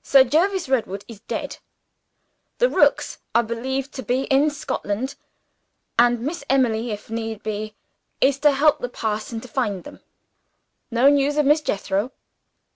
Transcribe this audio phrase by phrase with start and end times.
[0.00, 1.56] Sir Jervis Redwood is dead.
[2.58, 5.16] The Rooks are believed to be in Scotland;
[5.98, 7.74] and Miss Emily, if need be,
[8.20, 9.98] is to help the parson to find them.
[10.92, 12.12] No news of Miss Jethro."